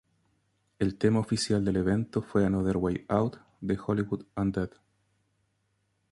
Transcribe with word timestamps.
El 0.79 0.95
tema 0.97 1.19
oficial 1.19 1.63
del 1.63 1.75
evento 1.75 2.23
fue 2.23 2.43
""Another 2.43 2.77
Way 2.77 3.05
Out"" 3.07 3.35
de 3.59 3.77
Hollywood 3.85 4.25
Undead. 4.35 4.71